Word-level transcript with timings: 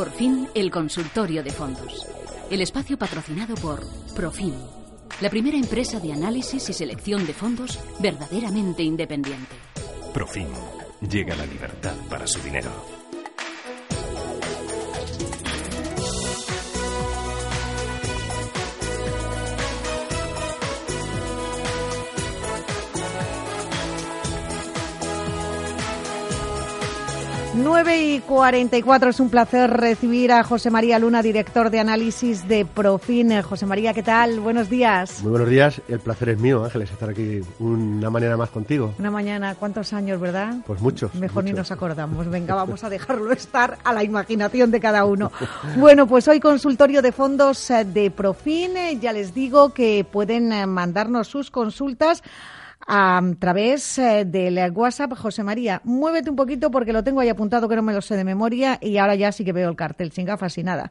Por 0.00 0.12
fin, 0.12 0.48
el 0.54 0.70
consultorio 0.70 1.42
de 1.42 1.50
fondos. 1.50 2.06
El 2.50 2.62
espacio 2.62 2.96
patrocinado 2.96 3.54
por 3.56 3.86
Profim, 4.16 4.54
la 5.20 5.28
primera 5.28 5.58
empresa 5.58 6.00
de 6.00 6.14
análisis 6.14 6.70
y 6.70 6.72
selección 6.72 7.26
de 7.26 7.34
fondos 7.34 7.78
verdaderamente 7.98 8.82
independiente. 8.82 9.54
Profim. 10.14 10.48
Llega 11.02 11.36
la 11.36 11.44
libertad 11.44 11.92
para 12.08 12.26
su 12.26 12.40
dinero. 12.40 12.99
9 27.62 28.02
y 28.02 28.20
44 28.20 29.10
es 29.10 29.20
un 29.20 29.28
placer 29.28 29.70
recibir 29.70 30.32
a 30.32 30.42
José 30.42 30.70
María 30.70 30.98
Luna, 30.98 31.22
director 31.22 31.68
de 31.68 31.78
análisis 31.78 32.48
de 32.48 32.64
Profin. 32.64 33.42
José 33.42 33.66
María, 33.66 33.92
¿qué 33.92 34.02
tal? 34.02 34.40
Buenos 34.40 34.70
días. 34.70 35.22
Muy 35.22 35.32
buenos 35.32 35.48
días. 35.48 35.82
El 35.88 36.00
placer 36.00 36.30
es 36.30 36.38
mío, 36.38 36.64
Ángeles, 36.64 36.90
estar 36.90 37.10
aquí 37.10 37.40
una 37.58 38.08
mañana 38.08 38.36
más 38.38 38.48
contigo. 38.50 38.94
Una 38.98 39.10
mañana, 39.10 39.54
¿cuántos 39.56 39.92
años, 39.92 40.18
verdad? 40.20 40.54
Pues 40.66 40.80
muchos. 40.80 41.14
Mejor 41.14 41.44
ni 41.44 41.52
nos 41.52 41.70
acordamos. 41.70 42.28
Venga, 42.30 42.54
vamos 42.54 42.82
a 42.82 42.88
dejarlo 42.90 43.30
estar 43.32 43.76
a 43.84 43.92
la 43.92 44.04
imaginación 44.04 44.70
de 44.70 44.80
cada 44.80 45.04
uno. 45.04 45.30
bueno, 45.76 46.06
pues 46.06 46.28
hoy 46.28 46.40
consultorio 46.40 47.02
de 47.02 47.12
fondos 47.12 47.70
eh, 47.70 47.84
de 47.84 48.10
Profin. 48.10 49.00
Ya 49.00 49.12
les 49.12 49.34
digo 49.34 49.74
que 49.74 50.06
pueden 50.10 50.52
eh, 50.52 50.66
mandarnos 50.66 51.28
sus 51.28 51.50
consultas 51.50 52.22
a 52.92 53.22
través 53.38 53.98
eh, 53.98 54.24
del 54.24 54.58
WhatsApp. 54.72 55.14
José 55.14 55.44
María, 55.44 55.80
muévete 55.84 56.28
un 56.28 56.34
poquito 56.34 56.72
porque 56.72 56.92
lo 56.92 57.04
tengo 57.04 57.20
ahí 57.20 57.28
apuntado 57.28 57.68
que 57.68 57.76
no 57.76 57.82
me 57.82 57.92
lo 57.92 58.02
sé 58.02 58.16
de 58.16 58.24
memoria 58.24 58.78
y 58.80 58.98
ahora 58.98 59.14
ya 59.14 59.30
sí 59.30 59.44
que 59.44 59.52
veo 59.52 59.70
el 59.70 59.76
cartel 59.76 60.10
sin 60.10 60.26
gafas 60.26 60.58
y 60.58 60.64
nada. 60.64 60.90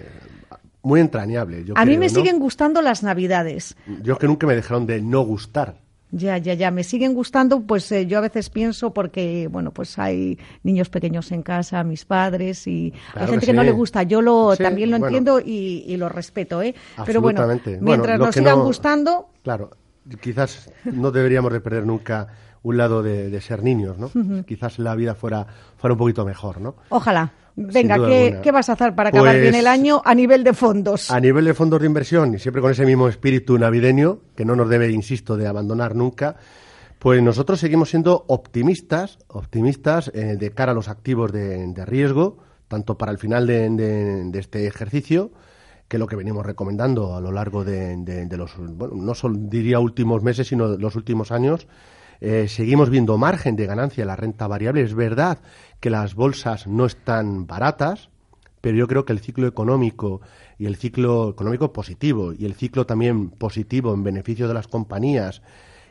muy 0.83 1.01
entrañables. 1.01 1.67
a 1.75 1.85
mí 1.87 1.97
me 1.97 2.09
siguen 2.09 2.39
gustando 2.39 2.83
las 2.83 3.03
Navidades. 3.03 3.77
Yo 4.03 4.19
que 4.19 4.27
nunca 4.27 4.47
me 4.47 4.55
dejaron 4.55 4.87
de 4.87 5.01
no 5.01 5.23
gustar. 5.23 5.83
Ya, 6.11 6.39
ya, 6.39 6.55
ya. 6.55 6.71
Me 6.71 6.85
siguen 6.85 7.13
gustando, 7.13 7.63
pues 7.63 7.91
eh, 7.91 8.07
yo 8.07 8.19
a 8.19 8.21
veces 8.21 8.49
pienso 8.49 8.93
porque, 8.93 9.49
bueno, 9.51 9.73
pues 9.73 9.99
hay 9.99 10.39
niños 10.63 10.89
pequeños 10.89 11.33
en 11.33 11.43
casa, 11.43 11.83
mis 11.83 12.05
padres 12.05 12.69
y 12.69 12.93
hay 13.15 13.27
gente 13.27 13.47
que, 13.47 13.53
no 13.53 13.65
le 13.65 13.73
gusta. 13.73 14.05
Yo 14.05 14.23
lo 14.23 14.57
también 14.57 14.91
lo 14.93 14.97
entiendo 14.97 15.41
y, 15.41 15.97
lo 15.97 16.09
respeto, 16.09 16.63
¿eh? 16.63 16.75
Pero 17.05 17.21
bueno, 17.21 17.45
mientras 17.81 18.19
nos 18.19 18.35
sigan 18.35 18.61
gustando. 18.61 19.31
Claro, 19.43 19.71
quizás 20.21 20.71
no 20.85 21.11
deberíamos 21.11 21.53
de 21.53 21.61
perder 21.61 21.87
nunca 21.87 22.29
un 22.63 22.77
lado 22.79 23.03
de, 23.03 23.41
ser 23.41 23.63
niños, 23.63 23.99
¿no? 23.99 24.11
Quizás 24.45 24.79
la 24.79 24.95
vida 24.95 25.15
fuera, 25.15 25.47
fuera 25.77 25.93
un 25.93 25.99
poquito 25.99 26.25
mejor, 26.25 26.61
¿no? 26.61 26.77
Ojalá. 26.89 27.33
Venga, 27.57 27.97
¿qué, 28.43 28.51
vas 28.51 28.69
a 28.69 28.73
hacer 28.73 28.95
para 28.95 29.11
acabar 29.11 29.37
bien 29.37 29.55
el 29.55 29.63
pues, 29.63 29.67
año 29.67 30.03
a 30.05 30.15
nivel 30.15 30.43
de 30.43 30.55
fondos? 30.55 31.11
A 31.11 31.21
nivel 31.21 31.45
de 31.45 31.55
fondos 31.55 31.81
de 31.81 31.87
inversión, 31.87 32.35
y 32.35 32.39
siempre 32.39 32.61
con 32.61 32.73
ese 32.73 32.85
mismo 32.85 33.07
espíritu 33.07 33.57
navideño, 33.59 34.19
que 34.35 34.45
no 34.45 34.57
nos 34.57 34.69
debe, 34.69 34.91
insisto, 34.91 35.37
de 35.37 35.47
abandonar 35.47 35.95
nunca, 35.95 36.37
pues 36.99 37.23
nosotros 37.23 37.61
seguimos 37.61 37.91
siendo 37.91 38.25
optimistas, 38.29 39.19
optimistas 39.29 40.11
eh, 40.15 40.37
de 40.37 40.51
cara 40.51 40.73
a 40.73 40.75
los 40.75 40.89
activos 40.89 41.33
de, 41.33 41.85
riesgo, 41.85 42.39
tanto 42.67 42.99
para 42.99 43.13
el 43.13 43.19
final 43.19 43.47
de, 43.47 44.31
este 44.35 44.67
ejercicio, 44.67 45.31
que 45.89 45.99
lo 45.99 46.07
que 46.07 46.17
venimos 46.17 46.45
recomendando 46.45 47.15
a 47.15 47.21
lo 47.21 47.33
largo 47.33 47.65
de, 47.65 48.27
los, 48.37 48.57
bueno, 48.57 48.95
no 48.97 49.15
solo 49.15 49.37
diría 49.39 49.79
últimos 49.81 50.23
meses, 50.23 50.49
sino 50.49 50.69
los 50.69 50.97
últimos 50.97 51.31
años, 51.31 51.67
eh, 52.21 52.49
seguimos 52.49 52.91
viendo 52.91 53.19
margen 53.19 53.57
de 53.57 53.67
ganancia 53.67 54.03
en 54.03 54.09
la 54.09 54.17
renta 54.17 54.47
variable. 54.47 54.83
Es 54.83 54.95
verdad 54.95 55.39
que 55.81 55.91
las 55.91 56.15
bolsas 56.15 56.67
no 56.67 56.87
están 56.87 57.47
baratas, 57.47 58.09
pero 58.61 58.77
yo 58.77 58.89
creo 58.89 59.05
que 59.05 59.13
el 59.13 59.21
ciclo 59.21 59.47
económico 59.47 60.23
y 60.59 60.67
el 60.67 60.77
ciclo 60.77 61.29
económico 61.31 61.73
positivo 61.73 62.33
y 62.33 62.47
el 62.47 62.55
ciclo 62.55 62.87
también 62.87 63.31
positivo 63.31 63.93
en 63.93 64.03
beneficio 64.05 64.49
de 64.49 64.55
las 64.55 64.69
compañías 64.69 65.43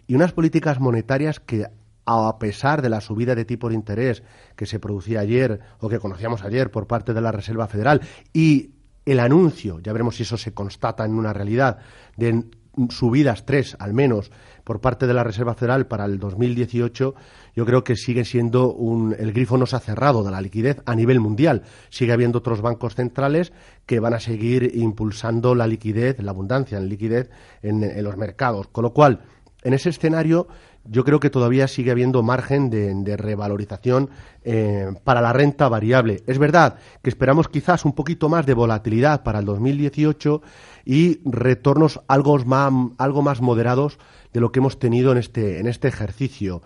y 0.07 0.15
unas 0.15 0.31
políticas 0.31 0.79
monetarias 0.79 1.39
que 1.39 1.67
a 2.05 2.37
pesar 2.39 2.81
de 2.81 2.89
la 2.89 2.99
subida 2.99 3.35
de 3.35 3.45
tipo 3.45 3.69
de 3.69 3.75
interés 3.75 4.23
que 4.55 4.65
se 4.65 4.79
producía 4.79 5.19
ayer 5.19 5.59
o 5.79 5.87
que 5.87 5.99
conocíamos 5.99 6.43
ayer 6.43 6.71
por 6.71 6.87
parte 6.87 7.13
de 7.13 7.21
la 7.21 7.31
Reserva 7.31 7.67
Federal 7.67 8.01
y 8.33 8.71
el 9.05 9.19
anuncio, 9.19 9.79
ya 9.79 9.91
veremos 9.91 10.15
si 10.15 10.23
eso 10.23 10.37
se 10.37 10.53
constata 10.53 11.05
en 11.05 11.13
una 11.13 11.33
realidad, 11.33 11.79
de 12.17 12.43
subidas, 12.89 13.45
tres 13.45 13.75
al 13.79 13.93
menos, 13.93 14.31
por 14.63 14.81
parte 14.81 15.07
de 15.07 15.13
la 15.13 15.23
Reserva 15.23 15.53
Federal 15.53 15.87
para 15.87 16.05
el 16.05 16.19
2018, 16.19 17.13
yo 17.55 17.65
creo 17.65 17.83
que 17.83 17.95
sigue 17.95 18.25
siendo 18.25 18.73
un, 18.73 19.15
el 19.17 19.33
grifo 19.33 19.57
no 19.57 19.65
se 19.65 19.75
ha 19.75 19.79
cerrado 19.79 20.23
de 20.23 20.31
la 20.31 20.41
liquidez 20.41 20.81
a 20.85 20.95
nivel 20.95 21.19
mundial. 21.19 21.63
Sigue 21.89 22.13
habiendo 22.13 22.39
otros 22.39 22.61
bancos 22.61 22.95
centrales 22.95 23.53
que 23.85 23.99
van 23.99 24.13
a 24.13 24.19
seguir 24.19 24.71
impulsando 24.75 25.53
la 25.53 25.67
liquidez, 25.67 26.19
la 26.19 26.31
abundancia 26.31 26.77
en 26.77 26.89
liquidez 26.89 27.29
en, 27.61 28.03
los 28.03 28.17
mercados. 28.17 28.67
Con 28.69 28.83
lo 28.83 28.93
cual, 28.93 29.21
en 29.63 29.73
ese 29.73 29.89
escenario, 29.89 30.47
yo 30.85 31.03
creo 31.03 31.19
que 31.19 31.29
todavía 31.29 31.67
sigue 31.67 31.91
habiendo 31.91 32.23
margen 32.23 32.69
de, 32.69 33.17
revalorización 33.17 34.09
eh, 34.43 34.91
para 35.03 35.21
la 35.21 35.33
renta 35.33 35.69
variable. 35.69 36.23
Es 36.27 36.39
verdad 36.39 36.75
que 37.01 37.09
esperamos 37.09 37.47
quizás 37.47 37.85
un 37.85 37.93
poquito 37.93 38.29
más 38.29 38.45
de 38.45 38.53
volatilidad 38.53 39.23
para 39.23 39.39
el 39.39 39.45
2018 39.45 40.41
y 40.85 41.21
retornos 41.29 42.01
algo 42.07 42.37
más, 42.39 42.73
algo 42.97 43.21
más 43.21 43.41
moderados 43.41 43.97
de 44.33 44.41
lo 44.41 44.51
que 44.51 44.59
hemos 44.59 44.79
tenido 44.79 45.11
en 45.11 45.19
este, 45.19 45.59
en 45.59 45.67
este 45.67 45.87
ejercicio, 45.87 46.61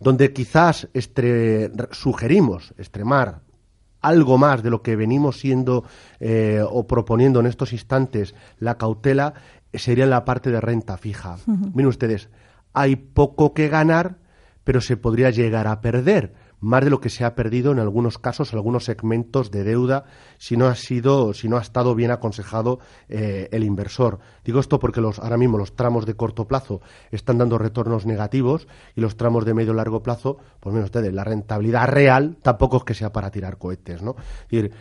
donde 0.00 0.32
quizás 0.32 0.88
sugerimos 1.92 2.74
extremar 2.76 3.40
algo 4.02 4.36
más 4.36 4.62
de 4.62 4.70
lo 4.70 4.82
que 4.82 4.96
venimos 4.96 5.38
siendo 5.38 5.84
eh, 6.20 6.62
o 6.68 6.86
proponiendo 6.86 7.40
en 7.40 7.46
estos 7.46 7.72
instantes 7.72 8.34
la 8.58 8.76
cautela 8.76 9.34
sería 9.72 10.04
en 10.04 10.10
la 10.10 10.24
parte 10.24 10.50
de 10.50 10.60
renta 10.60 10.98
fija. 10.98 11.38
Miren 11.46 11.86
ustedes, 11.86 12.28
hay 12.72 12.96
poco 12.96 13.54
que 13.54 13.68
ganar, 13.68 14.18
pero 14.64 14.80
se 14.80 14.96
podría 14.96 15.30
llegar 15.30 15.66
a 15.66 15.80
perder 15.80 16.34
más 16.62 16.84
de 16.84 16.90
lo 16.90 17.00
que 17.00 17.10
se 17.10 17.24
ha 17.24 17.34
perdido 17.34 17.72
en 17.72 17.80
algunos 17.80 18.18
casos, 18.18 18.54
algunos 18.54 18.84
segmentos 18.84 19.50
de 19.50 19.64
deuda, 19.64 20.04
si 20.38 20.56
no 20.56 20.68
ha 20.68 20.76
sido, 20.76 21.34
si 21.34 21.48
no 21.48 21.58
ha 21.58 21.60
estado 21.60 21.94
bien 21.96 22.12
aconsejado 22.12 22.78
eh, 23.08 23.48
el 23.50 23.64
inversor. 23.64 24.20
Digo 24.44 24.60
esto 24.60 24.78
porque 24.78 25.00
los, 25.00 25.18
ahora 25.18 25.36
mismo 25.36 25.58
los 25.58 25.74
tramos 25.74 26.06
de 26.06 26.14
corto 26.14 26.46
plazo 26.46 26.80
están 27.10 27.38
dando 27.38 27.58
retornos 27.58 28.06
negativos 28.06 28.68
y 28.94 29.00
los 29.00 29.16
tramos 29.16 29.44
de 29.44 29.54
medio 29.54 29.74
largo 29.74 30.04
plazo, 30.04 30.38
pues 30.60 30.72
menos 30.72 30.86
ustedes, 30.86 31.12
la 31.12 31.24
rentabilidad 31.24 31.88
real 31.88 32.38
tampoco 32.40 32.76
es 32.76 32.84
que 32.84 32.94
sea 32.94 33.12
para 33.12 33.32
tirar 33.32 33.58
cohetes, 33.58 34.00
¿no? 34.00 34.14
Es 34.44 34.48
decir, 34.48 34.72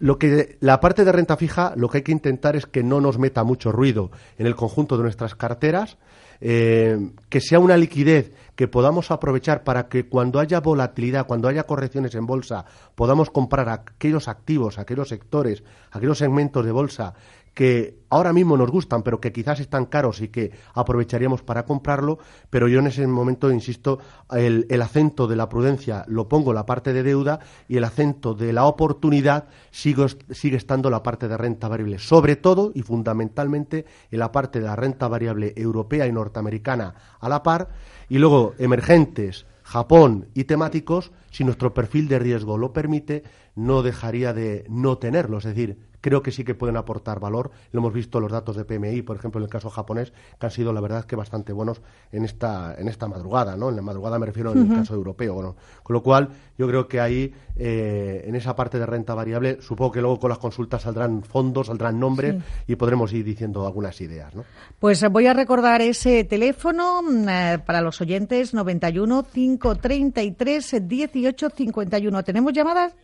lo 0.00 0.18
que 0.18 0.56
la 0.60 0.80
parte 0.80 1.04
de 1.04 1.12
renta 1.12 1.36
fija, 1.36 1.74
lo 1.76 1.88
que 1.88 1.98
hay 1.98 2.02
que 2.02 2.10
intentar 2.10 2.56
es 2.56 2.64
que 2.64 2.82
no 2.82 3.02
nos 3.02 3.18
meta 3.18 3.44
mucho 3.44 3.70
ruido 3.70 4.10
en 4.38 4.46
el 4.46 4.56
conjunto 4.56 4.96
de 4.96 5.02
nuestras 5.02 5.34
carteras, 5.34 5.98
eh, 6.40 7.10
que 7.28 7.42
sea 7.42 7.58
una 7.58 7.76
liquidez 7.76 8.32
que 8.56 8.66
podamos 8.66 9.10
aprovechar 9.10 9.62
para 9.62 9.88
que 9.88 10.08
cuando 10.08 10.40
haya 10.40 10.60
volatilidad, 10.60 11.26
cuando 11.26 11.48
haya 11.48 11.64
correcciones 11.64 12.14
en 12.14 12.24
bolsa, 12.24 12.64
podamos 12.94 13.28
comprar 13.28 13.68
aquellos 13.68 14.26
activos, 14.26 14.78
aquellos 14.78 15.10
sectores, 15.10 15.62
aquellos 15.90 16.16
segmentos 16.16 16.64
de 16.64 16.72
bolsa 16.72 17.12
que 17.54 18.00
ahora 18.10 18.32
mismo 18.32 18.56
nos 18.56 18.70
gustan, 18.70 19.02
pero 19.02 19.20
que 19.20 19.32
quizás 19.32 19.60
están 19.60 19.86
caros 19.86 20.20
y 20.20 20.28
que 20.28 20.52
aprovecharíamos 20.74 21.42
para 21.42 21.64
comprarlo, 21.64 22.18
pero 22.48 22.68
yo 22.68 22.78
en 22.80 22.86
ese 22.86 23.06
momento, 23.06 23.50
insisto, 23.50 23.98
el, 24.30 24.66
acento 24.82 25.26
de 25.26 25.36
la 25.36 25.48
prudencia 25.48 26.04
lo 26.08 26.28
pongo 26.28 26.52
la 26.52 26.66
parte 26.66 26.92
de 26.92 27.02
deuda 27.02 27.40
y 27.68 27.76
el 27.76 27.84
acento 27.84 28.34
de 28.34 28.52
la 28.52 28.64
oportunidad 28.64 29.48
sigue 29.70 30.56
estando 30.56 30.90
la 30.90 31.02
parte 31.02 31.28
de 31.28 31.36
renta 31.36 31.68
variable, 31.68 31.98
sobre 31.98 32.36
todo 32.36 32.72
y 32.74 32.82
fundamentalmente 32.82 33.84
en 34.10 34.18
la 34.18 34.32
parte 34.32 34.60
de 34.60 34.66
la 34.66 34.76
renta 34.76 35.08
variable 35.08 35.52
europea 35.56 36.06
y 36.06 36.12
norteamericana 36.12 36.94
a 37.20 37.28
la 37.28 37.42
par, 37.42 37.70
y 38.08 38.18
luego 38.18 38.54
emergentes, 38.58 39.46
Japón 39.62 40.26
y 40.34 40.44
temáticos, 40.44 41.12
si 41.30 41.44
nuestro 41.44 41.72
perfil 41.72 42.08
de 42.08 42.18
riesgo 42.18 42.58
lo 42.58 42.72
permite, 42.72 43.22
no 43.54 43.82
dejaría 43.82 44.32
de 44.32 44.64
no 44.68 44.98
tenerlo. 44.98 45.38
Es 45.38 45.44
decir, 45.44 45.89
creo 46.00 46.22
que 46.22 46.32
sí 46.32 46.44
que 46.44 46.54
pueden 46.54 46.76
aportar 46.76 47.20
valor. 47.20 47.50
Lo 47.72 47.80
hemos 47.80 47.92
visto 47.92 48.20
los 48.20 48.32
datos 48.32 48.56
de 48.56 48.64
PMI, 48.64 49.02
por 49.02 49.16
ejemplo, 49.16 49.38
en 49.40 49.44
el 49.44 49.50
caso 49.50 49.70
japonés, 49.70 50.12
que 50.38 50.46
han 50.46 50.52
sido, 50.52 50.72
la 50.72 50.80
verdad, 50.80 51.04
que 51.04 51.16
bastante 51.16 51.52
buenos 51.52 51.80
en 52.12 52.24
esta, 52.24 52.74
en 52.78 52.88
esta 52.88 53.08
madrugada, 53.08 53.56
¿no? 53.56 53.68
En 53.68 53.76
la 53.76 53.82
madrugada 53.82 54.18
me 54.18 54.26
refiero 54.26 54.52
en 54.52 54.70
el 54.70 54.76
caso 54.76 54.94
europeo. 54.94 55.56
Con 55.82 55.94
lo 55.94 56.02
cual, 56.02 56.28
yo 56.58 56.66
creo 56.66 56.88
que 56.88 57.00
ahí, 57.00 57.32
eh, 57.56 58.24
en 58.26 58.34
esa 58.34 58.56
parte 58.56 58.78
de 58.78 58.86
renta 58.86 59.14
variable, 59.14 59.58
supongo 59.60 59.92
que 59.92 60.00
luego 60.00 60.18
con 60.18 60.30
las 60.30 60.38
consultas 60.38 60.82
saldrán 60.82 61.22
fondos, 61.22 61.68
saldrán 61.68 61.98
nombres 61.98 62.36
y 62.66 62.76
podremos 62.76 63.12
ir 63.12 63.24
diciendo 63.24 63.66
algunas 63.66 64.00
ideas, 64.00 64.34
¿no? 64.34 64.44
Pues 64.78 65.06
voy 65.10 65.26
a 65.26 65.34
recordar 65.34 65.82
ese 65.82 66.24
teléfono 66.24 67.02
mm, 67.02 67.28
eh, 67.28 67.58
para 67.64 67.80
los 67.80 68.00
oyentes 68.00 68.54
91 68.54 69.24
533 69.32 70.88
18 70.88 71.50
51. 71.50 72.24
¿Tenemos 72.24 72.52
llamadas? 72.52 72.94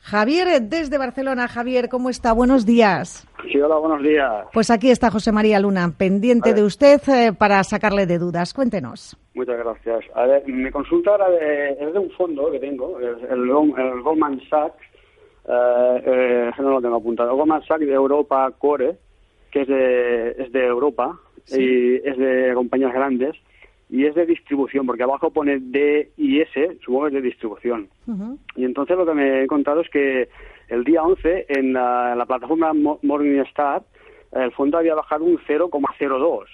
Javier 0.00 0.62
desde 0.62 0.98
Barcelona. 0.98 1.46
Javier, 1.46 1.88
¿cómo 1.88 2.10
está? 2.10 2.32
Buenos 2.32 2.64
días. 2.66 3.28
Sí, 3.50 3.60
hola, 3.60 3.76
buenos 3.76 4.02
días. 4.02 4.46
Pues 4.52 4.70
aquí 4.70 4.90
está 4.90 5.10
José 5.10 5.30
María 5.30 5.60
Luna, 5.60 5.92
pendiente 5.96 6.54
de 6.54 6.62
usted 6.62 7.00
eh, 7.08 7.32
para 7.32 7.62
sacarle 7.64 8.06
de 8.06 8.18
dudas. 8.18 8.54
Cuéntenos. 8.54 9.16
Muchas 9.34 9.58
gracias. 9.58 10.04
A 10.14 10.26
ver, 10.26 10.46
mi 10.46 10.70
consulta 10.70 11.16
es 11.78 11.92
de 11.92 11.98
un 11.98 12.10
fondo 12.12 12.50
que 12.50 12.58
tengo, 12.58 12.98
el, 12.98 13.48
Goldman 14.02 14.40
Sachs, 14.48 14.82
eh, 15.46 16.02
eh, 16.06 16.50
no 16.58 16.70
lo 16.70 16.82
tengo 16.82 16.96
apuntado, 16.96 17.30
el 17.30 17.36
Goldman 17.36 17.62
Sachs 17.64 17.86
de 17.86 17.92
Europa 17.92 18.50
Core, 18.58 18.96
que 19.50 19.62
es 19.62 19.68
de, 19.68 20.30
es 20.30 20.52
de 20.52 20.66
Europa 20.66 21.18
y 21.48 21.96
es 21.96 22.16
de 22.18 22.52
compañías 22.54 22.92
grandes 22.92 23.36
y 23.90 24.06
es 24.06 24.14
de 24.14 24.24
distribución, 24.24 24.86
porque 24.86 25.02
abajo 25.02 25.30
pone 25.30 25.58
D 25.58 26.12
y 26.16 26.40
S, 26.40 26.78
supongo 26.84 27.02
que 27.02 27.08
es 27.08 27.14
de 27.14 27.28
distribución. 27.28 27.88
Y 28.56 28.64
entonces 28.64 28.96
lo 28.96 29.04
que 29.04 29.14
me 29.14 29.42
he 29.42 29.46
contado 29.46 29.80
es 29.80 29.90
que 29.90 30.28
el 30.68 30.84
día 30.84 31.02
11 31.02 31.46
en 31.48 31.72
la, 31.72 32.24
plataforma 32.26 32.72
Morningstar 32.72 33.82
el 34.32 34.52
fondo 34.52 34.78
había 34.78 34.94
bajado 34.94 35.24
un 35.24 35.38
0,02 35.38 36.44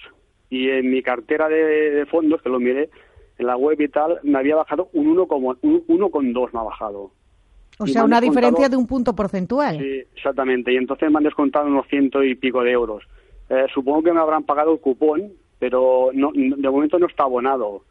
y 0.49 0.69
en 0.69 0.89
mi 0.89 1.03
cartera 1.03 1.47
de, 1.47 2.05
fondos, 2.09 2.41
que 2.41 2.49
lo 2.49 2.59
miré 2.59 2.89
en 3.37 3.45
la 3.45 3.55
web 3.55 3.79
y 3.79 3.87
tal, 3.87 4.19
me 4.23 4.39
había 4.39 4.55
bajado 4.55 4.89
un 4.93 5.15
1,2 5.15 6.53
me 6.53 6.59
ha 6.59 6.63
bajado. 6.63 7.11
O 7.79 7.85
sea, 7.85 8.03
una 8.03 8.19
diferencia 8.19 8.67
de 8.69 8.75
un 8.75 8.87
punto 8.87 9.15
porcentual. 9.15 9.77
Sí, 9.77 10.03
exactamente. 10.15 10.73
Y 10.73 10.77
entonces 10.77 11.11
me 11.11 11.17
han 11.17 11.23
descontado 11.23 11.67
unos 11.67 11.85
ciento 11.87 12.23
y 12.23 12.33
pico 12.33 12.63
de 12.63 12.71
euros. 12.71 13.03
Eh, 13.49 13.67
supongo 13.71 14.01
que 14.01 14.13
me 14.13 14.19
habrán 14.19 14.43
pagado 14.43 14.73
el 14.73 14.79
cupón, 14.79 15.33
pero 15.59 16.09
no, 16.13 16.31
de 16.33 16.69
momento 16.69 16.99
no 16.99 17.07
está 17.07 17.23
abonado. 17.23 17.83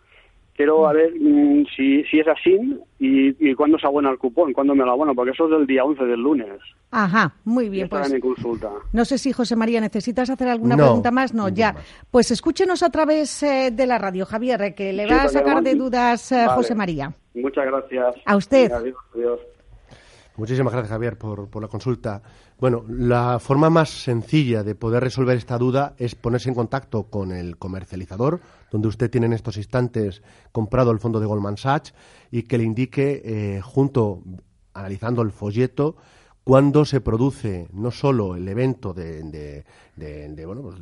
Quiero 0.55 0.89
a 0.89 0.93
ver 0.95 1.13
mm, 1.21 1.67
si, 1.77 2.03
si 2.05 2.19
es 2.19 2.27
así 2.27 2.59
y, 2.99 3.51
y 3.51 3.55
cuándo 3.55 3.79
se 3.79 3.87
abona 3.87 4.11
el 4.11 4.17
cupón, 4.17 4.55
cuándo 4.55 4.75
me 4.75 4.85
lo 4.85 4.93
abono, 4.93 5.15
porque 5.15 5.33
eso 5.33 5.45
es 5.45 5.51
del 5.51 5.67
día 5.67 5.85
11 5.85 6.05
del 6.05 6.21
lunes. 6.21 6.61
Ajá, 6.91 7.35
muy 7.45 7.69
bien. 7.69 7.91
Pues, 7.91 8.11
mi 8.11 8.21
consulta. 8.21 8.71
No 8.93 9.05
sé 9.05 9.19
si 9.19 9.33
José 9.33 9.55
María 9.55 9.83
necesitas 9.83 10.31
hacer 10.31 10.49
alguna 10.49 10.77
pregunta 10.77 11.11
más. 11.11 11.35
No, 11.35 11.51
ya. 11.51 11.77
Pues 12.11 12.31
escúchenos 12.31 12.83
a 12.83 12.89
través 12.89 13.43
eh, 13.43 13.71
de 13.71 13.87
la 13.87 13.99
radio, 13.99 14.25
Javier, 14.25 14.63
eh, 14.63 14.75
que 14.75 14.95
le 14.95 15.07
va 15.07 15.25
a 15.25 15.29
sacar 15.29 15.63
de 15.63 15.75
dudas 15.75 16.33
eh, 16.33 16.47
José 16.55 16.75
María. 16.75 17.13
Muchas 17.35 17.67
gracias. 17.67 18.15
A 18.25 18.37
usted. 18.37 18.73
adiós. 18.73 19.41
Muchísimas 20.37 20.73
gracias, 20.73 20.91
Javier, 20.91 21.17
por, 21.17 21.49
por, 21.49 21.63
la 21.63 21.69
consulta. 21.69 22.23
Bueno, 22.61 22.85
la 22.89 23.39
forma 23.39 23.71
más 23.71 23.89
sencilla 23.89 24.63
de 24.63 24.75
poder 24.75 25.03
resolver 25.03 25.37
esta 25.37 25.57
duda 25.57 25.95
es 25.99 26.15
ponerse 26.15 26.51
en 26.51 26.55
contacto 26.55 27.05
con 27.05 27.33
el 27.33 27.57
comercializador, 27.57 28.41
donde 28.71 28.89
usted 28.89 29.11
tiene 29.11 29.27
en 29.27 29.33
estos 29.33 29.57
instantes 29.57 30.23
comprado 30.53 30.91
el 30.91 30.99
fondo 30.99 31.21
de 31.21 31.27
Goldman 31.27 31.57
Sachs, 31.57 31.95
y 32.31 32.43
que 32.43 32.59
le 32.59 32.65
indique, 32.65 33.23
eh, 33.25 33.61
junto, 33.63 34.23
analizando 34.75 35.23
el 35.23 35.33
folleto, 35.33 35.97
cuándo 36.45 36.85
se 36.85 37.01
produce 37.01 37.67
no 37.73 37.91
solo 37.91 38.37
el 38.37 38.47
evento 38.47 38.93
de, 38.93 39.65
de, 39.97 40.47
bueno, 40.47 40.63
pues 40.63 40.77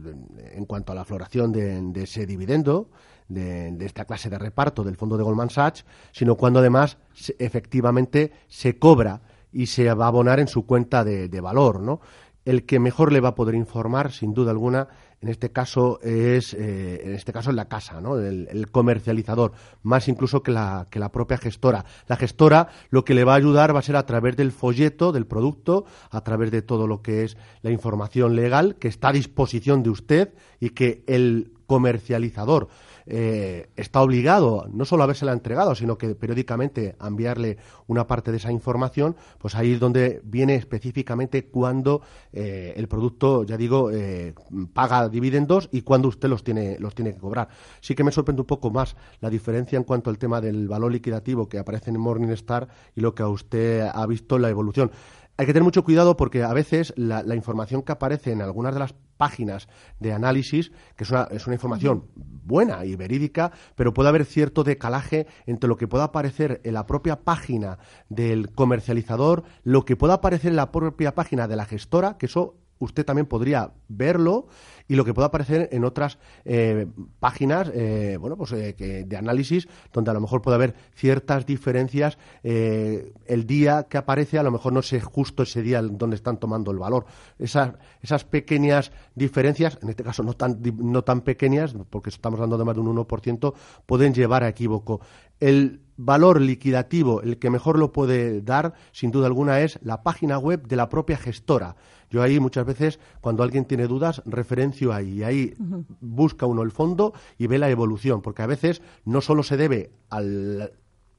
en 0.53 0.67
cuanto 0.67 0.93
a 0.93 0.95
la 0.95 1.07
floración 1.07 1.53
de, 1.53 2.03
ese 2.03 2.27
dividendo, 2.27 2.91
de, 3.29 3.75
esta 3.81 4.05
clase 4.05 4.29
de 4.29 4.39
reparto 4.39 4.85
del 4.85 4.97
fondo 4.97 5.17
de 5.17 5.23
Goldman 5.23 5.49
Sachs, 5.49 5.87
sino 6.13 6.35
cuando 6.35 6.59
además 6.59 6.99
efectivamente 7.39 8.33
se 8.47 8.79
cobra 8.79 9.23
y 9.55 9.67
se 9.67 9.93
va 9.95 10.07
a 10.07 10.09
abonar 10.09 10.41
en 10.41 10.49
su 10.49 10.67
cuenta 10.67 11.05
de, 11.05 11.41
valor, 11.41 11.81
¿no? 11.81 12.01
El 12.45 12.67
que 12.67 12.79
mejor 12.79 13.11
le 13.13 13.21
va 13.21 13.31
a 13.31 13.35
poder 13.35 13.55
informar, 13.55 14.13
sin 14.13 14.35
duda 14.35 14.51
alguna, 14.51 14.89
en 15.23 15.31
este 15.31 15.51
caso 15.51 15.99
es, 16.03 16.53
eh, 16.53 17.01
en 17.03 17.15
este 17.15 17.33
caso 17.33 17.49
es 17.49 17.57
la 17.57 17.69
casa, 17.69 18.03
¿no? 18.03 18.19
El, 18.19 18.69
comercializador, 18.71 19.53
más 19.83 20.09
incluso 20.09 20.43
que 20.43 20.51
la, 20.51 20.87
que 20.91 20.99
la 20.99 21.11
propia 21.11 21.39
gestora. 21.39 21.87
La 22.07 22.17
gestora 22.17 22.69
lo 22.91 23.05
que 23.05 23.15
le 23.15 23.25
va 23.25 23.33
a 23.33 23.37
ayudar 23.37 23.75
va 23.75 23.79
a 23.79 23.83
ser 23.83 23.97
a 23.97 24.05
través 24.05 24.37
del 24.37 24.53
folleto 24.53 25.13
del 25.13 25.27
producto, 25.27 25.87
a 26.11 26.21
través 26.23 26.51
de 26.51 26.61
todo 26.61 26.87
lo 26.87 27.01
que 27.01 27.25
es 27.25 27.39
la 27.63 27.71
información 27.71 28.37
legal 28.37 28.77
que 28.77 28.89
está 28.89 29.09
a 29.09 29.13
disposición 29.13 29.83
de 29.83 29.91
usted 29.91 30.35
y 30.61 30.71
que 30.71 31.05
el 31.07 31.54
comercializador 31.67 32.69
eh, 33.07 33.69
está 33.77 34.01
obligado 34.01 34.67
no 34.73 34.85
solo 34.85 35.05
a 35.05 35.07
la 35.07 35.33
entregado, 35.33 35.75
sino 35.75 35.99
que 35.99 36.15
periódicamente 36.15 36.97
a 36.99 37.09
enviarle 37.09 37.59
una 37.87 38.07
parte 38.07 38.31
de 38.31 38.39
esa 38.39 38.51
información, 38.51 39.17
pues 39.39 39.55
ahí 39.55 39.73
es 39.73 39.81
donde 39.81 40.21
viene 40.25 40.55
específicamente 40.55 41.47
cuando 41.47 42.03
eh, 42.33 42.73
el 42.77 42.89
producto, 42.89 43.45
ya 43.45 43.57
digo, 43.57 43.91
eh, 43.91 44.35
paga 44.73 45.09
dividendos 45.09 45.69
y 45.71 45.83
cuando 45.83 46.09
usted 46.09 46.29
los 46.29 46.45
tiene, 46.45 46.79
los 46.79 46.95
tiene 46.95 47.13
que 47.13 47.21
cobrar. 47.21 47.49
Sí 47.81 47.95
que 47.95 48.05
me 48.05 48.13
sorprende 48.13 48.43
un 48.43 48.47
poco 48.47 48.71
más 48.71 48.97
la 49.21 49.31
diferencia 49.31 49.77
en 49.77 49.85
cuanto 49.85 50.11
al 50.11 50.19
tema 50.19 50.41
del 50.41 50.69
valor 50.69 50.93
liquidativo 50.93 51.49
que 51.49 51.59
aparece 51.59 51.91
en 51.91 52.01
Morningstar 52.01 52.69
y 52.95 53.01
lo 53.01 53.15
que 53.15 53.23
a 53.23 53.29
usted 53.29 53.89
ha 53.93 54.07
visto 54.07 54.37
en 54.37 54.43
la 54.43 54.51
evolución 54.51 54.91
hay 55.37 55.47
que 55.47 55.53
tener 55.53 55.65
mucho 55.65 55.83
cuidado 55.83 56.17
porque 56.17 56.45
a 56.45 56.53
veces 56.53 56.93
la, 56.97 57.23
información 57.35 57.83
que 57.83 57.93
aparece 57.93 58.31
en 58.31 58.41
algunas 58.41 58.75
de 58.75 58.81
las 58.81 58.95
páginas 59.17 59.69
de 60.01 60.13
análisis, 60.13 60.73
que 60.97 61.05
es 61.05 61.11
una, 61.11 61.25
es 61.31 61.47
una 61.47 61.55
información 61.55 62.05
buena 62.15 62.85
y 62.85 62.97
verídica, 62.97 63.53
pero 63.75 63.95
puede 63.95 64.09
haber 64.09 64.25
cierto 64.25 64.65
decalaje 64.65 65.27
entre 65.47 65.69
lo 65.69 65.77
que 65.77 65.89
pueda 65.89 66.05
aparecer 66.05 66.61
en 66.65 66.75
la 66.75 66.87
propia 66.87 67.21
página 67.21 67.79
del 68.09 68.53
comercializador, 68.53 69.45
lo 69.63 69.85
que 69.85 69.97
pueda 69.97 70.15
aparecer 70.15 70.51
en 70.51 70.57
la 70.57 70.73
propia 70.73 71.15
página 71.15 71.49
de 71.49 71.57
la 71.57 71.65
gestora, 71.65 72.19
que 72.19 72.27
eso 72.27 72.57
usted 72.85 73.05
también 73.05 73.27
podría 73.27 73.73
verlo 73.89 74.47
y 74.87 74.97
lo 74.97 75.05
que 75.05 75.15
pueda 75.15 75.29
aparecer 75.29 75.69
en 75.73 75.85
otras 75.85 76.19
eh, 76.45 76.87
páginas 77.19 77.71
eh, 77.75 78.17
bueno 78.21 78.37
pues 78.37 78.53
eh, 78.53 79.05
de 79.07 79.17
análisis 79.17 79.67
donde 79.93 80.11
a 80.11 80.15
lo 80.15 80.21
mejor 80.21 80.43
puede 80.43 80.57
haber 80.57 80.75
ciertas 80.95 81.47
diferencias 81.47 82.19
el 82.43 83.47
día 83.47 83.87
que 83.89 83.99
aparece 83.99 84.39
a 84.39 84.43
lo 84.43 84.51
mejor 84.51 84.73
no 84.73 84.83
sé 84.83 85.01
justo 85.01 85.43
ese 85.43 85.63
día 85.63 85.81
donde 85.83 86.17
están 86.17 86.39
tomando 86.39 86.71
el 86.71 86.79
valor. 86.79 87.07
Esas 87.39 87.75
esas 88.03 88.25
pequeñas 88.25 88.93
diferencias 89.15 89.79
en 89.83 89.89
este 89.89 90.05
caso 90.05 90.23
no 90.23 90.35
tan 90.35 90.61
no 90.77 91.03
tan 91.03 91.23
pequeñas 91.23 91.75
porque 91.91 92.11
estamos 92.11 92.39
hablando 92.39 92.59
de 92.59 92.65
más 92.65 92.75
de 92.75 92.81
un 92.81 92.97
1% 92.97 93.55
pueden 93.87 94.15
llevar 94.15 94.45
a 94.45 94.49
equívoco. 94.49 95.01
El 95.41 95.84
valor 95.97 96.41
liquidativo, 96.41 97.23
el 97.23 97.39
que 97.39 97.51
mejor 97.51 97.79
lo 97.79 97.93
puede 97.93 98.43
dar, 98.43 98.75
sin 98.93 99.11
duda 99.11 99.27
alguna, 99.27 99.61
es 99.61 99.79
la 99.83 100.03
página 100.03 100.39
web 100.39 100.67
de 100.67 100.77
la 100.77 100.89
propia 100.89 101.17
gestora. 101.17 101.77
Yo 102.11 102.23
ahí 102.23 102.39
muchas 102.39 102.65
veces, 102.65 103.01
cuando 103.21 103.43
alguien 103.43 103.65
tiene 103.65 103.87
dudas, 103.87 104.23
referencio 104.25 104.93
ahí. 104.93 105.19
Y 105.19 105.23
ahí 105.25 105.55
busca 106.01 106.47
uno 106.47 106.63
el 106.63 106.71
fondo 106.71 107.13
y 107.39 107.47
ve 107.47 107.59
la 107.59 107.71
evolución, 107.71 108.23
porque 108.23 108.43
a 108.43 108.47
veces 108.47 108.83
no 109.05 109.21
solo 109.21 109.43
se 109.43 109.57
debe 109.57 109.91
al, 110.11 110.73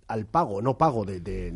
al 0.08 0.26
pago, 0.26 0.62
no 0.62 0.78
pago 0.78 1.04
de, 1.04 1.20
de, 1.20 1.50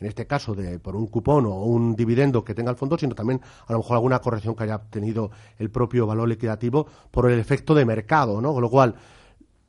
en 0.00 0.06
este 0.06 0.26
caso, 0.26 0.54
de, 0.54 0.78
por 0.78 0.96
un 0.96 1.06
cupón 1.06 1.46
o 1.46 1.64
un 1.64 1.96
dividendo 1.96 2.44
que 2.44 2.54
tenga 2.54 2.70
el 2.70 2.76
fondo, 2.76 2.96
sino 2.96 3.14
también 3.14 3.40
a 3.66 3.72
lo 3.72 3.78
mejor 3.78 3.96
alguna 3.96 4.20
corrección 4.20 4.54
que 4.54 4.64
haya 4.64 4.78
tenido 4.78 5.30
el 5.58 5.70
propio 5.70 6.06
valor 6.06 6.28
liquidativo 6.28 6.86
por 7.10 7.30
el 7.30 7.38
efecto 7.38 7.74
de 7.74 7.84
mercado, 7.84 8.40
¿no? 8.40 8.52
Con 8.52 8.62
lo 8.62 8.70
cual, 8.70 8.94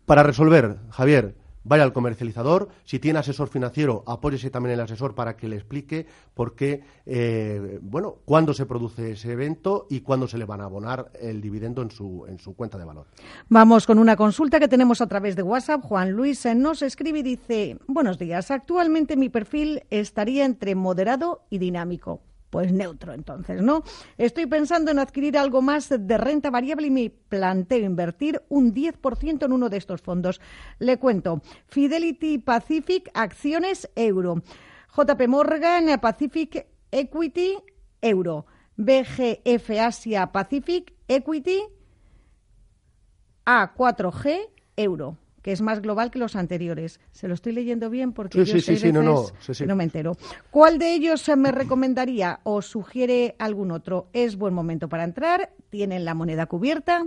para 0.06 0.24
resolver, 0.24 0.78
Javier, 0.90 1.36
vaya 1.64 1.84
al 1.84 1.94
comercializador. 1.94 2.70
Si 2.84 3.00
tiene 3.00 3.20
asesor 3.20 3.48
financiero, 3.48 4.04
apóyese 4.08 4.50
también 4.50 4.74
el 4.74 4.80
asesor 4.80 5.16
para 5.16 5.36
que 5.36 5.48
le 5.48 5.56
explique 5.56 6.06
por 6.34 6.56
qué, 6.56 6.84
eh, 7.06 7.80
bueno, 7.82 8.18
cuándo 8.26 8.54
se 8.54 8.66
produce 8.66 9.12
ese 9.12 9.32
evento 9.32 9.88
y 9.90 10.02
cuándo 10.02 10.28
se 10.28 10.38
le 10.38 10.46
van 10.46 10.62
a 10.62 10.66
abonar 10.66 11.12
el 11.20 11.42
dividendo 11.42 11.82
en 11.82 11.92
su, 11.92 12.26
en 12.28 12.40
su 12.40 12.56
cuenta 12.56 12.78
de 12.78 12.86
valor. 12.86 13.08
Vamos 13.50 13.86
con 13.86 14.00
una 14.00 14.16
consulta 14.16 14.60
que 14.60 14.68
tenemos 14.68 15.02
a 15.02 15.08
través 15.08 15.36
de 15.36 15.44
WhatsApp. 15.44 15.84
Juan 15.84 16.12
Luis 16.12 16.46
nos 16.56 16.82
escribe 16.82 17.20
y 17.20 17.24
dice, 17.24 17.78
buenos 17.88 18.18
días, 18.18 18.52
actualmente 18.52 19.16
mi 19.16 19.30
perfil 19.30 19.84
estaría 19.90 20.46
entre 20.46 20.76
moderado 20.76 21.46
y 21.50 21.58
dinámico 21.58 22.22
pues 22.52 22.72
neutro 22.72 23.14
entonces, 23.14 23.64
¿no? 23.64 23.84
Estoy 24.18 24.46
pensando 24.46 24.92
en 24.92 25.00
adquirir 25.00 25.38
algo 25.38 25.64
más 25.64 25.90
de 25.90 26.18
renta 26.18 26.52
variable 26.52 26.88
y 26.88 26.92
me 26.92 27.10
planteo 27.10 27.80
invertir 27.80 28.44
un 28.50 28.76
10% 28.76 29.46
en 29.46 29.52
uno 29.54 29.70
de 29.70 29.78
estos 29.78 30.02
fondos. 30.02 30.40
Le 30.78 30.98
cuento, 30.98 31.42
Fidelity 31.68 32.38
Pacific 32.38 33.10
Acciones 33.14 33.90
Euro, 33.96 34.44
JP 34.96 35.28
Morgan 35.28 36.00
Pacific 36.00 36.68
Equity 36.92 37.58
Euro, 38.02 38.46
BGF 38.76 39.70
Asia 39.80 40.32
Pacific 40.32 40.94
Equity 41.08 41.62
A4G 43.46 44.50
Euro. 44.76 45.21
Que 45.42 45.52
es 45.52 45.62
más 45.62 45.82
global 45.82 46.12
que 46.12 46.20
los 46.20 46.36
anteriores. 46.36 47.00
Se 47.12 47.28
lo 47.28 47.34
estoy 47.34 47.54
leyendo 47.54 47.90
bien 47.90 48.14
porque 48.14 48.46
Sí, 48.46 48.54
yo 48.54 48.60
sí, 48.62 48.78
sí, 48.78 48.92
no, 48.92 49.02
no, 49.02 49.26
no 49.66 49.76
me 49.76 49.84
entero. 49.84 50.18
¿Cuál 50.50 50.78
de 50.78 50.94
ellos 50.94 51.28
eh, 51.30 51.36
me 51.36 51.52
recomendaría 51.52 52.40
o 52.44 52.62
sugiere 52.62 53.36
algún 53.40 53.72
otro? 53.72 54.08
¿Es 54.14 54.36
buen 54.36 54.54
momento 54.54 54.90
para 54.90 55.04
entrar? 55.04 55.52
¿Tienen 55.70 56.06
la 56.06 56.14
moneda 56.14 56.46
cubierta? 56.46 57.06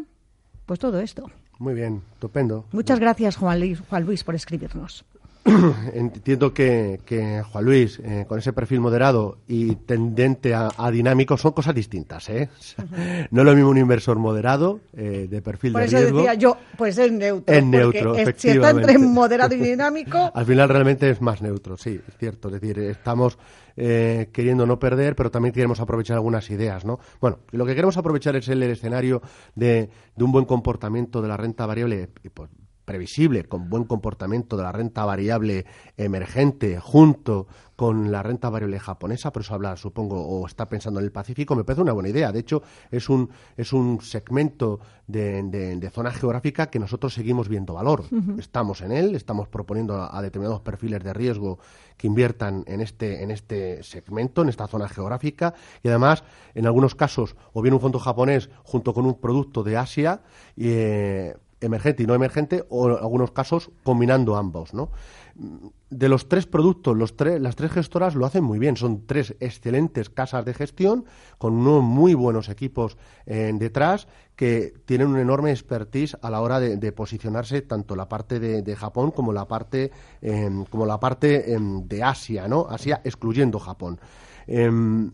Pues 0.66 0.80
todo 0.80 1.00
esto. 1.00 1.30
Muy 1.58 1.74
bien, 1.74 2.02
estupendo. 2.14 2.64
Muchas 2.72 2.98
gracias, 2.98 3.36
Juan 3.36 3.60
Luis, 3.60 3.80
Juan 3.88 4.04
Luis 4.04 4.24
por 4.24 4.34
escribirnos. 4.34 5.04
Entiendo 5.92 6.54
que, 6.54 7.00
que 7.04 7.42
Juan 7.42 7.64
Luis, 7.64 8.00
eh, 8.02 8.24
con 8.26 8.38
ese 8.38 8.52
perfil 8.54 8.80
moderado 8.80 9.38
y 9.46 9.74
tendente 9.76 10.54
a, 10.54 10.70
a 10.76 10.90
dinámico, 10.90 11.36
son 11.36 11.52
cosas 11.52 11.74
distintas. 11.74 12.28
¿eh? 12.30 12.48
O 12.58 12.62
sea, 12.62 12.86
No 13.30 13.42
es 13.42 13.46
lo 13.46 13.54
mismo 13.54 13.68
un 13.70 13.78
inversor 13.78 14.18
moderado, 14.18 14.80
eh, 14.96 15.26
de 15.30 15.42
perfil 15.42 15.72
Por 15.72 15.82
de 15.82 15.86
eso 15.88 15.98
riesgo. 15.98 16.16
decía 16.18 16.34
yo, 16.34 16.56
pues 16.78 16.96
es 16.96 17.12
neutro. 17.12 17.54
Es 17.54 17.64
neutro, 17.64 18.14
es- 18.14 18.34
Si 18.38 18.48
está 18.48 18.70
entre 18.70 18.98
moderado 18.98 19.54
y 19.54 19.58
dinámico, 19.60 20.30
Al 20.34 20.46
final 20.46 20.68
realmente 20.68 21.10
es 21.10 21.20
más 21.20 21.42
neutro, 21.42 21.76
sí, 21.76 22.00
es 22.08 22.16
cierto. 22.16 22.48
Es 22.48 22.54
decir, 22.60 22.78
estamos 22.78 23.38
eh, 23.76 24.30
queriendo 24.32 24.66
no 24.66 24.78
perder, 24.78 25.14
pero 25.14 25.30
también 25.30 25.52
queremos 25.52 25.78
aprovechar 25.80 26.16
algunas 26.16 26.48
ideas, 26.50 26.84
¿no? 26.86 27.00
Bueno, 27.20 27.40
lo 27.50 27.66
que 27.66 27.74
queremos 27.74 27.96
aprovechar 27.98 28.34
es 28.36 28.48
el, 28.48 28.62
escenario 28.62 29.20
de, 29.54 29.90
de 30.16 30.24
un 30.24 30.32
buen 30.32 30.46
comportamiento 30.46 31.20
de 31.20 31.28
la 31.28 31.36
renta 31.36 31.66
variable, 31.66 32.08
y, 32.22 32.28
pues, 32.30 32.48
previsible, 32.84 33.44
con 33.44 33.68
buen 33.70 33.84
comportamiento 33.84 34.56
de 34.56 34.62
la 34.62 34.72
renta 34.72 35.04
variable 35.04 35.64
emergente 35.96 36.78
junto 36.80 37.46
con 37.76 38.12
la 38.12 38.22
renta 38.22 38.50
variable 38.50 38.78
japonesa, 38.78 39.32
por 39.32 39.42
eso 39.42 39.52
habla, 39.54 39.76
supongo, 39.76 40.20
o 40.24 40.46
está 40.46 40.68
pensando 40.68 41.00
en 41.00 41.06
el 41.06 41.10
Pacífico, 41.12 41.56
me 41.56 41.64
parece 41.64 41.82
una 41.82 41.92
buena 41.92 42.08
idea. 42.08 42.30
De 42.30 42.38
hecho, 42.38 42.62
es 42.90 43.08
un, 43.08 43.30
es 43.56 43.72
un 43.72 44.00
segmento 44.00 44.78
de, 45.08 45.42
de- 45.42 45.76
de 45.76 45.90
zona 45.90 46.12
geográfica 46.12 46.66
que 46.70 46.78
nosotros 46.78 47.14
seguimos 47.14 47.48
viendo 47.48 47.74
valor. 47.74 48.04
Estamos 48.38 48.80
en 48.80 48.92
él, 48.92 49.16
estamos 49.16 49.48
proponiendo 49.48 49.96
a, 49.96 50.16
a 50.16 50.22
determinados 50.22 50.60
perfiles 50.60 51.02
de 51.02 51.12
riesgo 51.12 51.58
que 51.96 52.06
inviertan 52.06 52.62
en 52.68 52.80
este, 52.80 53.24
en 53.24 53.32
este 53.32 53.82
segmento, 53.82 54.42
en 54.42 54.50
esta 54.50 54.68
zona 54.68 54.88
geográfica, 54.88 55.54
y 55.82 55.88
además, 55.88 56.22
en 56.54 56.66
algunos 56.66 56.94
casos, 56.94 57.34
o 57.52 57.60
bien 57.60 57.74
un 57.74 57.80
fondo 57.80 57.98
japonés 57.98 58.50
junto 58.62 58.94
con 58.94 59.04
un 59.04 59.18
producto 59.20 59.64
de 59.64 59.76
Asia, 59.76 60.22
y, 60.56 60.68
eh, 60.68 61.36
emergente 61.64 62.02
y 62.02 62.06
no 62.06 62.14
emergente, 62.14 62.64
o 62.68 62.88
en 62.88 62.97
algunos 62.97 63.30
casos 63.33 63.71
combinando 63.83 64.37
ambos, 64.37 64.75
¿no? 64.75 64.90
De 65.90 66.09
los 66.09 66.28
tres 66.28 66.47
productos, 66.47 66.97
los 66.97 67.16
tres, 67.16 67.40
las 67.40 67.56
tres 67.56 67.73
gestoras 67.73 68.14
lo 68.14 68.25
hacen 68.25 68.44
muy 68.44 68.59
bien. 68.59 68.76
Son 68.76 69.06
tres 69.06 69.35
excelentes 69.40 70.09
casas 70.09 70.44
de 70.44 70.54
gestión 70.54 71.06
con 71.38 71.54
unos 71.54 71.83
muy 71.83 72.14
buenos 72.14 72.49
equipos 72.49 72.97
eh, 73.26 73.52
detrás 73.54 74.06
que 74.37 74.75
tienen 74.87 75.09
un 75.09 75.18
enorme 75.18 75.50
expertise 75.50 76.16
a 76.23 76.30
la 76.30 76.40
hora 76.40 76.61
de, 76.61 76.76
de 76.76 76.92
posicionarse 76.92 77.62
tanto 77.62 77.97
la 77.97 78.09
parte 78.09 78.38
de, 78.38 78.62
de 78.62 78.76
Japón 78.76 79.11
como 79.11 79.33
la 79.33 79.47
parte 79.47 79.90
em, 80.23 80.64
como 80.66 80.87
la 80.87 81.00
parte 81.00 81.52
em, 81.52 81.87
de 81.87 82.02
Asia, 82.02 82.47
¿no? 82.47 82.66
Asia 82.68 83.00
excluyendo 83.04 83.59
Japón. 83.59 84.00
Em, 84.47 85.11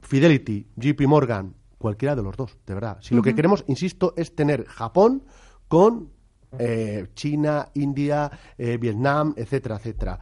Fidelity, 0.00 0.66
JP 0.76 1.06
Morgan, 1.06 1.54
cualquiera 1.78 2.16
de 2.16 2.22
los 2.22 2.36
dos, 2.36 2.58
de 2.66 2.74
verdad. 2.74 2.98
Si 3.00 3.14
lo 3.14 3.22
que 3.22 3.34
queremos, 3.34 3.64
insisto, 3.68 4.14
es 4.16 4.34
tener 4.34 4.64
Japón 4.66 5.22
con 5.68 6.10
eh, 6.58 7.06
China, 7.14 7.68
India, 7.74 8.30
eh, 8.56 8.76
Vietnam, 8.78 9.34
etcétera, 9.36 9.76
etcétera. 9.76 10.18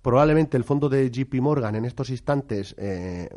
Probablemente 0.00 0.56
el 0.56 0.64
fondo 0.64 0.88
de 0.88 1.10
JP 1.10 1.34
Morgan 1.40 1.74
en 1.76 1.84
estos 1.86 2.10
instantes, 2.10 2.74
eh, 2.78 3.28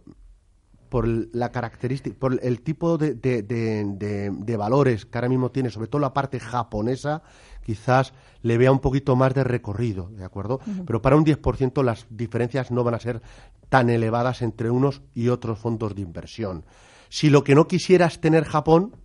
por 0.89 1.05
la 1.07 1.51
característica, 1.51 2.15
por 2.17 2.39
el 2.41 2.61
tipo 2.61 2.97
de, 2.97 3.13
de- 3.15 3.41
de- 3.43 3.83
de- 3.97 4.31
de 4.31 4.57
valores 4.57 5.05
que 5.05 5.17
ahora 5.17 5.27
mismo 5.29 5.51
tiene, 5.51 5.69
sobre 5.69 5.87
todo 5.89 5.99
la 6.01 6.13
parte 6.13 6.39
japonesa, 6.39 7.23
quizás 7.65 8.13
le 8.41 8.57
vea 8.57 8.71
un 8.71 8.79
poquito 8.79 9.15
más 9.17 9.33
de 9.33 9.43
recorrido, 9.43 10.09
¿de 10.11 10.23
acuerdo? 10.23 10.59
Pero 10.85 11.01
para 11.01 11.17
un 11.17 11.25
10% 11.25 11.83
las 11.83 12.05
diferencias 12.09 12.71
no 12.71 12.83
van 12.85 12.93
a 12.93 12.99
ser 12.99 13.21
tan 13.69 13.89
elevadas 13.89 14.41
entre 14.41 14.69
unos 14.69 15.01
y 15.13 15.27
otros 15.27 15.59
fondos 15.59 15.93
de 15.95 16.01
inversión. 16.01 16.63
Si 17.09 17.29
lo 17.29 17.43
que 17.43 17.55
no 17.55 17.67
quisieras 17.67 18.21
tener 18.21 18.45
Japón, 18.45 18.95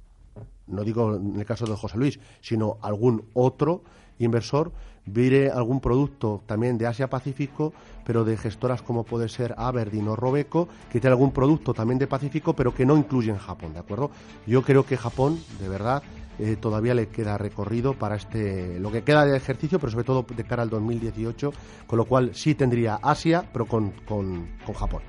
no 0.73 0.85
digo 0.85 1.17
en 1.17 1.38
el 1.38 1.47
caso 1.47 1.67
de 1.67 1.76
José 1.76 1.99
Luis, 1.99 2.19
sino 2.41 2.79
algún 2.81 3.25
otro 3.35 3.83
inversor, 4.19 4.73
vire 5.05 5.50
algún 5.50 5.81
producto 5.81 6.43
también 6.47 6.79
de 6.79 6.87
Asia 6.87 7.09
Pacífico, 7.09 7.73
pero 8.05 8.25
de 8.25 8.37
gestoras 8.37 8.83
como 8.83 9.05
puede 9.05 9.29
ser 9.29 9.55
Aberdeen 9.57 10.09
o 10.09 10.17
Robeco, 10.17 10.69
que 10.91 11.00
tiene 11.00 11.12
algún 11.12 11.33
producto 11.33 11.75
también 11.75 11.99
de 11.99 12.07
Pacífico, 12.07 12.55
pero 12.55 12.75
que 12.75 12.87
no 12.87 12.97
incluyen 12.97 13.37
Japón, 13.38 13.73
¿de 13.73 13.81
acuerdo? 13.81 14.11
Yo 14.47 14.62
creo 14.62 14.85
que 14.87 14.97
Japón, 14.97 15.38
de 15.61 15.69
verdad, 15.69 16.02
eh, 16.38 16.57
todavía 16.59 16.95
le 16.95 17.09
queda 17.09 17.37
recorrido 17.37 17.95
para 17.95 18.17
este 18.17 18.81
lo 18.81 18.91
que 18.91 19.02
queda 19.02 19.26
de 19.26 19.37
ejercicio, 19.37 19.79
pero 19.79 19.93
sobre 19.93 20.05
todo 20.05 20.25
de 20.35 20.45
cara 20.45 20.62
al 20.62 20.71
2018, 20.71 21.52
con 21.87 21.97
lo 21.99 22.05
cual 22.05 22.35
sí 22.35 22.55
tendría 22.55 22.97
Asia, 22.97 23.45
pero 23.52 23.67
con, 23.67 23.91
con, 24.07 24.49
con 24.64 24.75
Japón. 24.75 25.02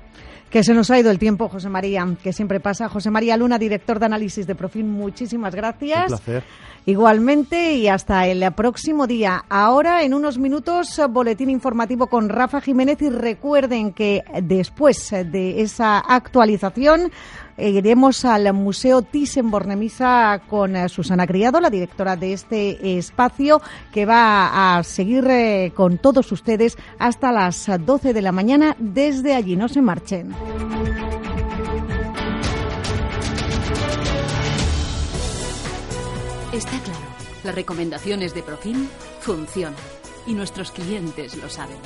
Que 0.50 0.62
se 0.62 0.74
nos 0.74 0.90
ha 0.90 0.98
ido 0.98 1.10
el 1.10 1.18
tiempo, 1.18 1.48
José 1.48 1.68
María, 1.68 2.06
que 2.22 2.32
siempre 2.32 2.60
pasa. 2.60 2.88
José 2.88 3.10
María 3.10 3.36
Luna, 3.36 3.58
director 3.58 3.98
de 3.98 4.06
análisis 4.06 4.46
de 4.46 4.54
Profil, 4.54 4.84
muchísimas 4.84 5.54
gracias. 5.54 6.02
Un 6.12 6.18
placer. 6.18 6.44
Igualmente 6.86 7.72
y 7.74 7.88
hasta 7.88 8.26
el 8.26 8.52
próximo 8.52 9.06
día. 9.06 9.42
Ahora, 9.48 10.02
en 10.02 10.12
unos 10.12 10.38
minutos, 10.38 11.00
boletín 11.08 11.48
informativo 11.48 12.08
con 12.08 12.28
Rafa 12.28 12.60
Jiménez 12.60 13.00
y 13.00 13.08
recuerden 13.08 13.94
que 13.94 14.22
después 14.42 15.10
de 15.10 15.62
esa 15.62 15.98
actualización 15.98 17.10
iremos 17.58 18.24
al 18.24 18.52
Museo 18.52 19.02
Thyssen-Bornemisza 19.02 20.42
con 20.48 20.76
eh, 20.76 20.88
Susana 20.88 21.26
Criado, 21.26 21.60
la 21.60 21.70
directora 21.70 22.16
de 22.16 22.32
este 22.32 22.98
espacio, 22.98 23.60
que 23.92 24.06
va 24.06 24.76
a 24.78 24.82
seguir 24.82 25.26
eh, 25.28 25.72
con 25.74 25.98
todos 25.98 26.30
ustedes 26.32 26.76
hasta 26.98 27.32
las 27.32 27.68
12 27.84 28.12
de 28.12 28.22
la 28.22 28.32
mañana 28.32 28.76
desde 28.78 29.34
allí. 29.34 29.56
No 29.56 29.68
se 29.68 29.82
marchen. 29.82 30.34
Está 36.52 36.78
claro, 36.78 37.00
las 37.42 37.54
recomendaciones 37.54 38.32
de 38.32 38.42
Profim 38.44 38.86
funcionan 39.20 39.74
y 40.26 40.34
nuestros 40.34 40.70
clientes 40.70 41.36
lo 41.36 41.48
saben. 41.48 41.78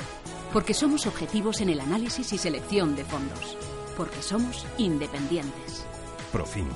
Porque 0.53 0.73
somos 0.73 1.07
objetivos 1.07 1.61
en 1.61 1.69
el 1.69 1.79
análisis 1.79 2.33
y 2.33 2.37
selección 2.37 2.95
de 2.95 3.03
fondos. 3.03 3.57
Porque 3.99 4.21
somos 4.21 4.65
independientes. 4.77 5.85
Profim. 6.31 6.69